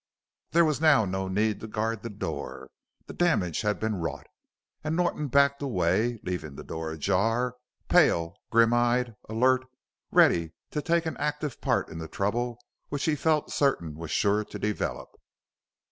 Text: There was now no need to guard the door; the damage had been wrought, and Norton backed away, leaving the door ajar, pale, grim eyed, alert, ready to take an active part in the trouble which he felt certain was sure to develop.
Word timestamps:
There 0.49 0.65
was 0.65 0.81
now 0.81 1.05
no 1.05 1.27
need 1.27 1.59
to 1.59 1.67
guard 1.67 2.01
the 2.01 2.09
door; 2.09 2.71
the 3.05 3.13
damage 3.13 3.61
had 3.61 3.79
been 3.79 3.97
wrought, 3.97 4.25
and 4.83 4.95
Norton 4.95 5.27
backed 5.27 5.61
away, 5.61 6.19
leaving 6.23 6.55
the 6.55 6.63
door 6.63 6.89
ajar, 6.91 7.55
pale, 7.87 8.33
grim 8.49 8.73
eyed, 8.73 9.13
alert, 9.29 9.63
ready 10.09 10.53
to 10.71 10.81
take 10.81 11.05
an 11.05 11.17
active 11.17 11.61
part 11.61 11.89
in 11.89 11.99
the 11.99 12.07
trouble 12.07 12.57
which 12.89 13.03
he 13.05 13.13
felt 13.15 13.51
certain 13.53 13.93
was 13.93 14.09
sure 14.09 14.43
to 14.43 14.57
develop. 14.57 15.15